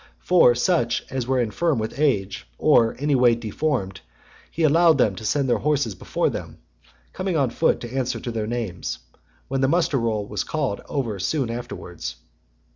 As 0.19 0.27
for 0.27 0.55
such 0.55 1.05
as 1.11 1.27
were 1.27 1.39
infirm 1.39 1.77
with 1.77 1.99
age, 1.99 2.47
or 2.57 2.85
(102) 2.85 3.03
any 3.03 3.13
way 3.13 3.35
deformed, 3.35 4.01
he 4.49 4.63
allowed 4.63 4.97
them 4.97 5.13
to 5.15 5.23
send 5.23 5.47
their 5.47 5.59
horses 5.59 5.93
before 5.93 6.31
them, 6.31 6.57
coming 7.13 7.37
on 7.37 7.51
foot 7.51 7.79
to 7.81 7.95
answer 7.95 8.19
to 8.19 8.31
their 8.31 8.47
names, 8.47 8.97
when 9.47 9.61
the 9.61 9.67
muster 9.67 9.99
roll 9.99 10.25
was 10.25 10.43
called 10.43 10.81
over 10.89 11.19
soon 11.19 11.51
afterwards. 11.51 12.15